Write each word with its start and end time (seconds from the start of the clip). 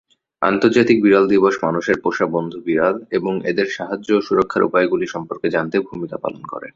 আন্তর্জাতিক 0.41 0.97
বিড়াল 1.03 1.25
দিবস 1.27 1.55
মানুষের 1.63 1.97
পোষা 2.03 2.25
বন্ধু 2.27 2.57
বিড়াল 2.61 2.95
এবং 3.11 3.33
এদের 3.45 3.67
সাহায্য 3.71 4.07
ও 4.13 4.21
সুরক্ষার 4.21 4.63
উপায়গুলি 4.63 5.05
সম্পর্কে 5.07 5.47
জানতে 5.49 5.77
ভূমিকা 5.79 6.17
পালন 6.17 6.43
করে। 6.43 6.69